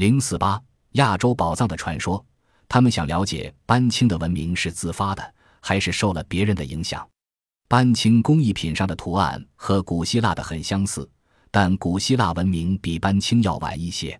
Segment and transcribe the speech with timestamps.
[0.00, 0.58] 零四八
[0.92, 2.24] 亚洲宝藏的传说，
[2.66, 7.06] 他们想了解班青的文明是自发的，还是受了别人的影响。
[7.68, 11.06] 班青工艺品上的图案和古希腊的很相似，
[11.50, 14.18] 但古希腊文明比班青要晚一些。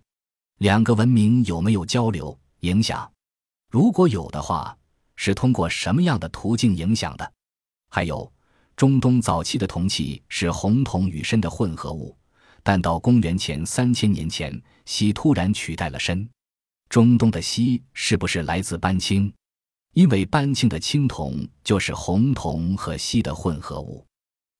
[0.59, 3.11] 两个文明有没有交流影响？
[3.71, 4.77] 如果有的话，
[5.15, 7.33] 是通过什么样的途径影响的？
[7.89, 8.31] 还有，
[8.75, 12.15] 中东早期的铜器是红铜与砷的混合物。
[12.63, 14.61] 但到公元前三千年前，
[14.91, 16.27] 锡突然取代了砷。
[16.89, 19.33] 中东的锡是不是来自班青？
[19.93, 24.05] 因为班青的青铜就是红铜和锡的混合物。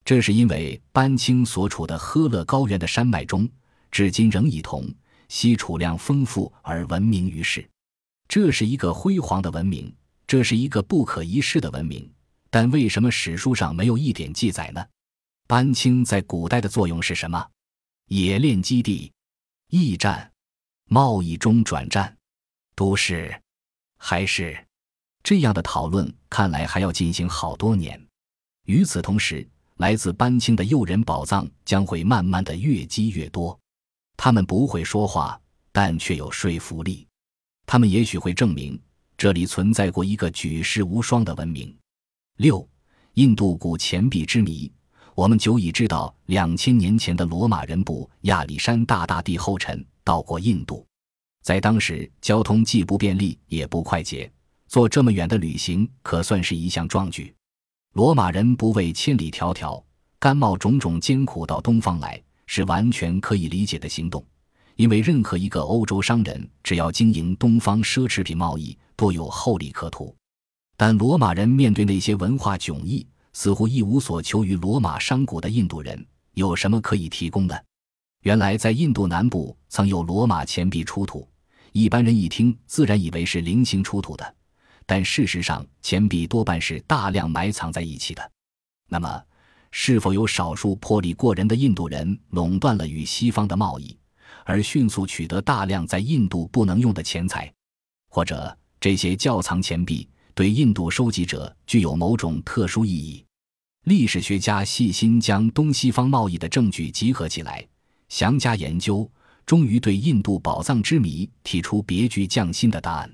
[0.06, 3.46] 这是因为班青所处的喝勒高原的山脉中，
[3.92, 4.90] 至今仍以铜、
[5.28, 7.70] 锡储量丰富而闻名于世。
[8.30, 9.94] 这是一个辉煌的文明，
[10.26, 12.10] 这是一个不可一世的文明。
[12.50, 14.82] 但为什么史书上没有一点记载呢？
[15.46, 17.46] 班青在古代的作用是什么？
[18.08, 19.12] 冶炼基地、
[19.72, 20.30] 驿站、
[20.90, 22.18] 贸易中转站、
[22.76, 23.42] 都市，
[23.98, 24.68] 还是
[25.24, 26.14] 这样的讨论？
[26.30, 27.98] 看来还要进行好多年。
[28.66, 33.58] 与此同时，来自班青的诱人宝藏将会慢慢的越积越多。
[34.18, 35.40] 他们不会说话，
[35.72, 37.08] 但却有说服力。
[37.66, 38.78] 他们也许会证明
[39.16, 41.74] 这里存在过一个举世无双的文明。
[42.36, 42.68] 六，
[43.14, 44.70] 印度古钱币之谜。
[45.14, 50.86] 我们久已知道，两千年前的罗马人步亚历山大大帝后尘到过印度，
[51.44, 54.32] 在当时交通既不便利也不快捷，
[54.68, 57.34] 做这么远的旅行可算是一项壮举。
[57.94, 59.84] 罗马人不畏千里迢迢，
[60.18, 64.26] 甘冒种种艰苦到东方来，是完全可以理解的行动。
[64.78, 70.16] 因为任何一个欧洲商人只要经营东方奢侈品贸易，多有厚利可图。
[70.78, 73.06] 但罗马人面对那些文化迥异。
[73.34, 77.66] 似乎一无所求于罗马商贾的印度人有什么可以提供的？
[78.22, 81.28] 原来在印度南部曾有罗马钱币出土，
[81.72, 84.36] 一般人一听自然以为是零星出土的，
[84.86, 88.32] 但事实上钱币多半是大量埋藏在一起的。
[88.90, 89.24] 那么，
[89.72, 93.98] 是否有少数魄力过人的印度人垄断了与西方的贸易，
[94.46, 97.52] 而迅速取得大量在印度不能用的钱财？
[98.10, 100.08] 或者这些窖藏钱币？
[100.34, 103.24] 对印度收集者具有某种特殊意义。
[103.86, 107.68] 历史学家细心将东西方贸易的证据集合起来，
[108.10, 109.10] 详加研究，
[109.46, 113.12] 终于对印度宝藏之谜提出别具匠心的答案。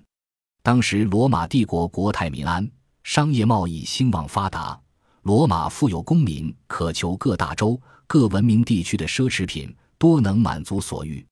[0.61, 2.69] 当时罗马帝国国泰民安，
[3.03, 4.77] 商业贸易兴旺发达，
[5.21, 11.25] 罗马富有公民渴求各大洲、各文明地区的奢侈品，多能满足所欲。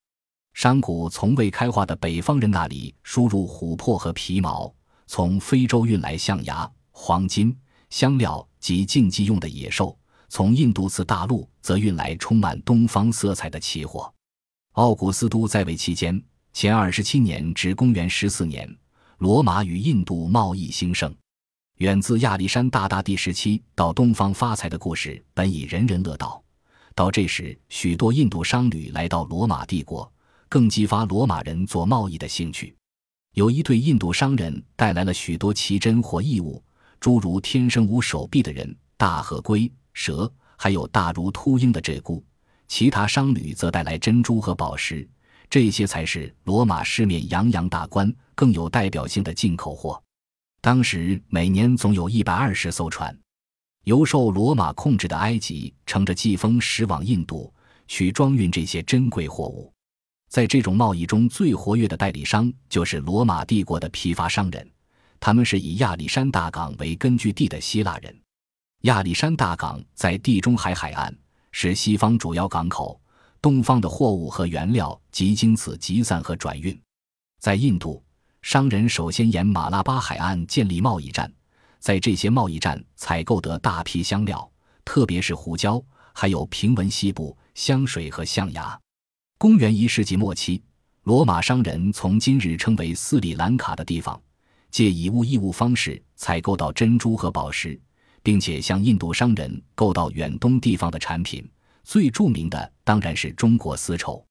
[0.54, 4.72] 商贾从未开化的北方人那里输入琥珀和皮毛。
[5.06, 7.56] 从非洲运来象牙、黄金、
[7.90, 9.96] 香料及竞技用的野兽；
[10.28, 14.12] 从印度次大陆则运来充满东方色彩的奇货。
[14.72, 16.22] 奥古斯都在位期间
[16.52, 18.68] （前二十七年至公元十四年），
[19.18, 21.14] 罗马与印度贸易兴盛。
[21.76, 26.42] 远自亚历山大大帝时期到东方发财的故事本已人人乐道，
[26.94, 30.10] 到这时，许多印度商旅来到罗马帝国，
[30.48, 32.74] 更激发罗马人做贸易的兴趣。
[33.36, 36.62] 有一对印度商人带来了许多奇珍或异物，
[36.98, 42.22] 诸如天生无手臂的人、大河龟、蛇，还有大如秃鹰的鹧鸪。
[42.66, 45.06] 其他商旅则带来珍珠和宝石，
[45.50, 50.02] 这些才是罗马市面洋洋大观、更有代表性的进口货。
[50.62, 53.14] 当时每年总有一百二十艘船，
[53.84, 57.52] 由受罗马控制的埃及乘着季风驶往印度，
[57.86, 59.70] 去装运这些珍贵货物。
[60.36, 64.70] 在这种贸易中最活跃的代理商就是罗马帝国的批发商人，
[65.18, 68.14] 他们是以亚历山大港为根据地的希腊人。
[68.82, 71.16] 亚历山大港在地中海海岸，
[71.52, 73.00] 是西方主要港口，
[73.40, 76.78] 东方的货物和原料即经此集散和转运。
[77.40, 78.04] 在印度，
[78.42, 81.32] 商人首先沿马拉巴海岸建立贸易站，
[81.78, 84.46] 在这些贸易站采购得大批香料，
[84.84, 85.82] 特别是胡椒，
[86.12, 88.78] 还有平文西部香水和象牙。
[89.38, 90.62] 公元一世纪末期，
[91.02, 94.18] 罗马商人从今日称为斯里兰卡的地方，
[94.70, 97.78] 借以物易物方式采购到珍珠和宝石，
[98.22, 101.46] 并且向印度商人购到远东地方的产品。
[101.84, 104.24] 最著名的当然是中国丝绸。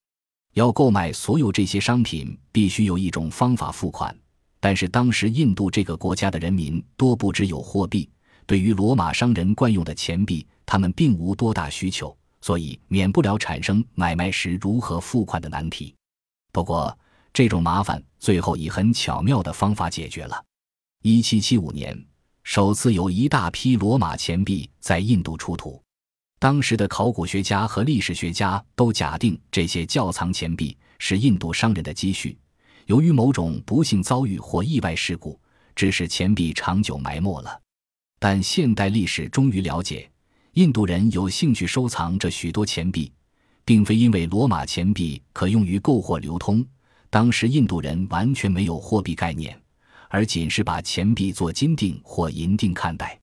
[0.56, 4.14] 要购买所有这些商品，必须有一种方法付款。
[4.60, 8.10] 但是当时印度这个国家的人民多不只有货币，
[8.48, 12.18] 对于罗马商人惯用的钱币，他们并无多大需求。
[12.46, 15.96] 所以免不了产生买卖时如何付款的难题。
[16.54, 16.96] 不过，
[17.34, 20.46] 这种麻烦最后以很巧妙的方法解决了。
[21.02, 22.00] 一七七五年，
[22.44, 25.82] 首次有一大批罗马钱币在印度出土。
[26.38, 32.38] 当时的考古学家和历史学家都假定这些窖藏钱币是印度商人的积蓄。
[32.86, 35.40] 由于某种不幸遭遇或意外事故，
[35.76, 37.60] 致使钱币长久埋没了。
[38.20, 40.08] 但现代历史终于了解，
[40.56, 43.12] 印度人有兴趣收藏这许多钱币，
[43.66, 46.66] 并非因为罗马钱币可用于购货流通，
[47.10, 49.62] 当时印度人完全没有货币概念，
[50.08, 53.20] 而仅是把钱币做金锭或银锭看待。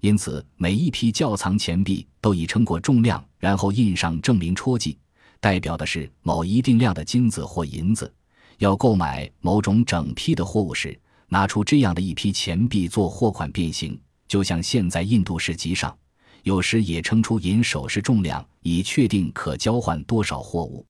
[0.00, 4.98] 因此，每一批窖藏钱币都已称过重量，然后印上证明戳记，
[5.38, 8.12] 代表的是某一定量的金子或银子。
[8.58, 15.96] 要购买某种整批的货物时，拿出这样的一批钱币做货款变形，就像现在印度市集上，
[16.44, 20.84] 有时也称出银首饰重量，以确定可交换多少货物。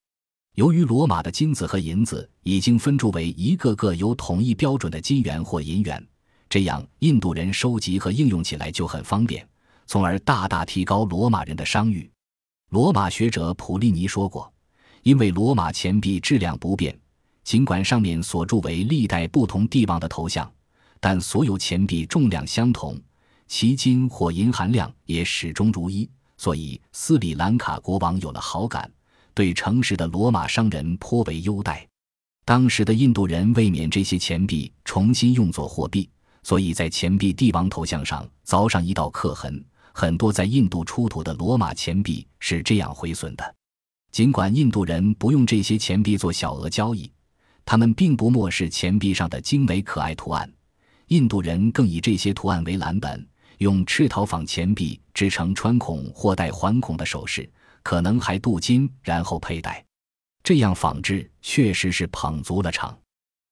[0.56, 6.04] 由于罗马的金子和银子已经分铸为一个个有统一标准的金元或银元，
[6.48, 9.48] 这样印度人收集和应用起来就很方便，
[9.86, 12.10] 从而大大提高罗马人的商誉。
[12.70, 14.52] 罗马学者普利尼说过
[15.04, 16.98] ：“因为罗马钱币质量不变。”
[17.44, 20.50] 尽管上面所铸为历代不同帝王的头像，
[20.98, 22.98] 但所有钱币重量相同，
[23.46, 28.90] 其金或银含量也始终如一，所以斯里兰卡国王有了好感，
[29.32, 31.86] 对诚实的罗马商人颇为优待。
[32.44, 36.08] 当时的印度人为免这些钱币重新用作货币，
[36.42, 39.64] 所以在钱币帝王头像上凿上一道刻痕。
[39.92, 43.54] 很多在印度出土的罗马钱币是这样毁损的。
[44.10, 47.10] 尽管印度人不用这些钱币做小额交易。
[47.66, 50.52] 他们并不漠视钱币上的精美可爱图案，
[51.06, 53.26] 印度人更以这些图案为蓝本，
[53.58, 57.50] 用赤陶仿钱币制成穿孔或带环孔的首饰，
[57.82, 59.84] 可能还镀金然后佩戴。
[60.42, 62.96] 这样仿制确实是捧足了场。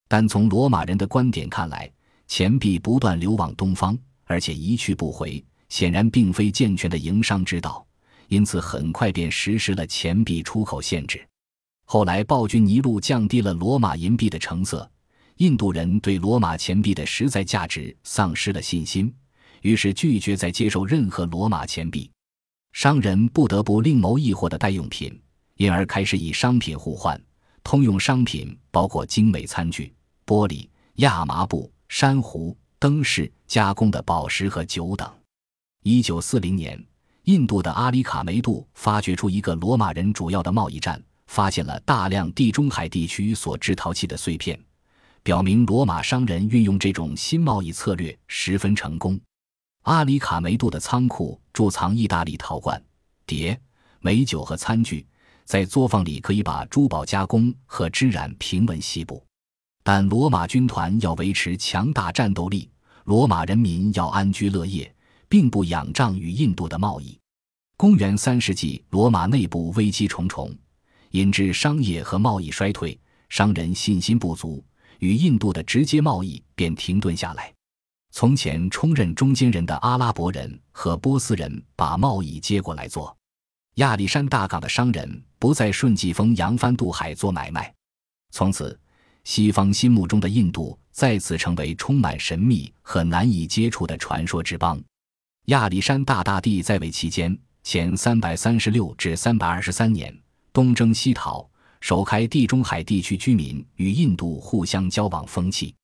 [0.08, 1.90] 但从罗马人的观点看来，
[2.28, 7.86] 钱币不断流往东方，而且一去不回，显然并非健全的营商之道，
[8.28, 11.26] 因此很快便实施了钱币出口限制。
[11.84, 14.90] 后来，暴君尼禄降低了罗马银币的成色，
[15.36, 19.12] 印度人对罗马钱币的实在价值丧失了信心，
[19.62, 22.08] 于是拒绝再接受任何罗马钱币。
[22.72, 25.20] 商人不得不另谋易货的代用品，
[25.56, 27.20] 因而开始以商品互换。
[27.64, 29.92] 通用商品包括精美餐具、
[30.26, 35.10] 玻璃、亚麻布、珊瑚、灯饰、加工的宝石和酒等。
[35.82, 36.80] 一九四零年，
[37.24, 41.02] 印度的阿里卡梅杜发掘出一个罗马人主要的贸易站。
[41.28, 44.58] 发现了大量地中海地区所制陶器的碎片，
[45.22, 49.18] 表明罗马商人运用这种新贸易策略十分成功。
[49.82, 52.80] 阿里卡梅杜的仓库贮藏意大利陶罐、
[53.26, 53.60] 碟、
[54.00, 55.04] 美酒和餐具，
[55.44, 59.24] 在作坊里可以把珠宝加工和织染平稳西部。
[59.82, 62.70] 但罗马军团要维持强大战斗力，
[63.04, 64.94] 罗马人民要安居乐业，
[65.28, 67.18] 并不仰仗与印度的贸易。
[67.76, 70.56] 公元三世纪，罗马内部危机重重。
[71.10, 72.96] 引致商业和贸易衰退，
[73.28, 74.64] 商人信心不足，
[75.00, 77.52] 与印度的直接贸易便停顿下来。
[78.14, 83.16] 从前充任中间人的阿拉伯人和波斯人把贸易接过来做。
[83.76, 87.72] 亚历山大港的商人不再顺季风扬帆渡海做买卖。
[88.30, 88.78] 从此，
[89.24, 94.80] 西方心目中的印度再次成为充满神秘和难以接触的传说之邦。
[95.46, 100.14] 亚历山大大帝在位期间（前三百三十六至三百二十三年）。
[100.52, 101.48] 东征西讨，
[101.80, 105.74] 首开地中海地区居民与印度互相交往风气，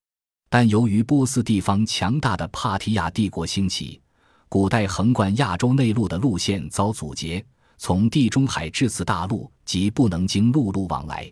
[0.49, 4.01] 但由于波斯地方强大的帕提亚帝国兴起，
[4.49, 7.45] 古代横贯亚洲内陆的路线遭阻截，
[7.77, 11.31] 从地中海至此大陆即不能经陆路往来，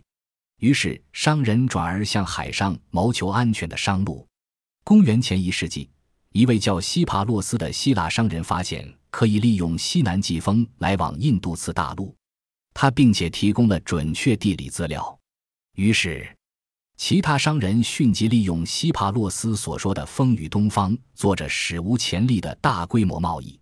[0.59, 4.27] 于是商人转而向海上谋求安全的商路。
[4.83, 5.89] 公元前一世纪，
[6.31, 12.15] 一位叫希帕洛斯的希腊商人发现可以利用西南季风来往印度次大陆。
[12.75, 15.19] 他并且提供了准确地理资料，
[15.73, 16.36] 于是，
[16.97, 23.57] 其他商人迅即利用希帕洛斯所说的“风雨东方”，做着史无前例的大规模贸易。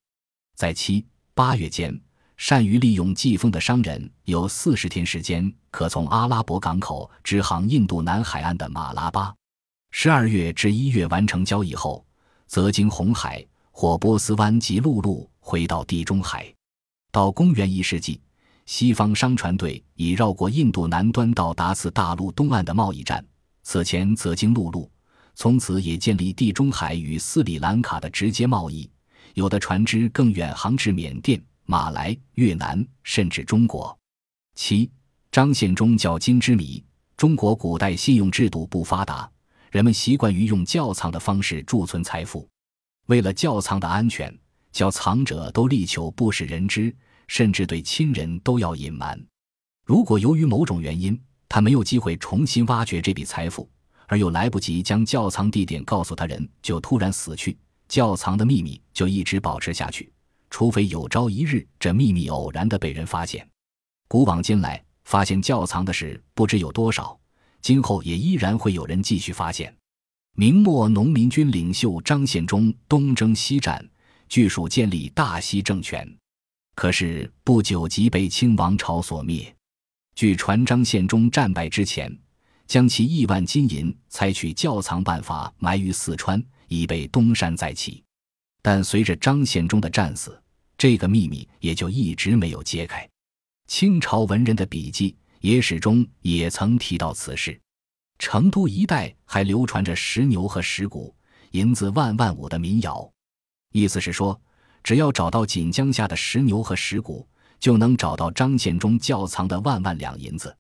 [0.56, 2.00] 在七八月间，
[2.38, 9.36] 善于利用季风的商人有四十天时间可从阿拉伯港口直航印度南海岸的马拉巴。
[9.92, 12.06] 十二月至一月完成交易后，
[12.48, 16.52] 则经红海或波斯湾及陆路回到地中海。
[17.12, 18.22] 到公元一世纪。
[18.66, 23.24] 西方商船队已绕过印度南端到达此大陆东岸的贸易站，
[23.62, 24.90] 此前则经陆路，
[25.36, 28.90] 从此也建立地中海与斯里兰卡的直接贸易。
[29.36, 33.96] 有的船只更远航至缅甸、马来、越南，甚至中国。
[34.56, 34.90] 七
[35.32, 36.84] 张献忠较金之谜：
[37.18, 39.30] 中国古代信用制度不发达，
[39.72, 42.48] 人们习惯于用窖藏的方式贮存财富。
[43.08, 44.36] 为了窖藏的安全，
[44.72, 46.96] 窖藏者都力求不使人知。
[47.28, 49.20] 甚至对亲人都要隐瞒。
[49.86, 53.70] 如果由于某种原因，他没有机会重新挖掘这笔财富，
[54.08, 60.12] 而又来不及将窖藏地点告诉他人，就突然死去，窖藏的秘密就一直保持下去，
[60.50, 63.48] 除非有朝一日这秘密偶然的被人发现。
[64.08, 67.20] 古往今来，发现窖藏的事不知有多少，
[67.62, 69.74] 今后也依然会有人继续发现。
[70.38, 73.88] 明末农民军领袖张献忠东征西战，
[74.28, 76.06] 据属建立大西政权，
[76.76, 79.54] 可是不久即被清王朝所灭。
[80.14, 82.16] 据传，张献忠战败之前，
[82.68, 88.04] 将其亿万金银采取窖藏办法埋于四川，以备东山再起。
[88.62, 90.42] 但随着张献忠的战死，
[90.78, 93.08] 这个秘密也就一直没有揭开。
[93.68, 97.60] 清朝文人的笔记、野史中也曾提到此事。
[98.18, 101.14] 成都一带还流传着石牛和石鼓、
[101.52, 103.12] 银子万万五的民谣，
[103.74, 104.40] 意思是说，
[104.86, 107.28] 只要找到锦江下的石牛和石鼓，
[107.60, 110.56] 就能找到张献忠窖藏的万万两银子。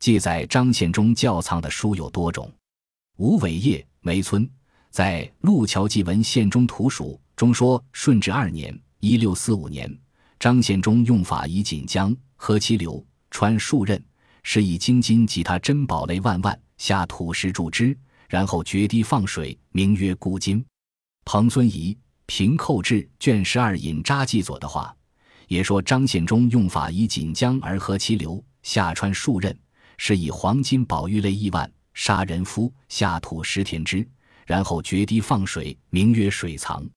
[0.00, 2.52] 记载张献忠窖藏的书有多种。
[3.18, 4.50] 吴伟业梅村
[4.90, 9.88] 在《路桥记文献中图属》中说，顺治二年（一六四五年），
[10.40, 14.02] 张献忠用法以锦江河其流，穿数仞，
[14.42, 16.60] 是以金金及他珍宝类万万。
[16.78, 17.96] 下土石筑之，
[18.28, 20.64] 然后决堤放水，名曰孤金。
[21.24, 21.94] 彭孙仪
[22.32, 24.94] 《平寇志》卷十二引札记左的话，
[25.48, 29.52] 也说张献忠用法以锦江而合其流，下穿数仞，
[29.98, 34.08] 是以黄金宝玉类亿万，杀人夫，下土石填之，
[34.46, 36.88] 然后决堤放水，名曰水藏。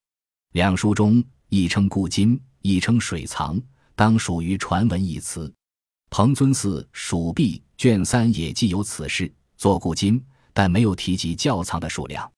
[0.52, 3.60] 两书中亦称固金，亦称水藏，
[3.96, 5.52] 当属于传闻一词。
[6.12, 9.34] 彭尊寺《蜀壁》卷三也记有此事。
[9.58, 10.24] 做古今，
[10.54, 12.33] 但没有提及窖藏的数量。